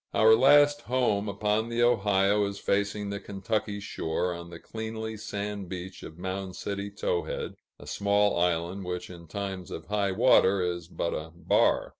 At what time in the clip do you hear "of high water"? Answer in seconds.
9.69-10.59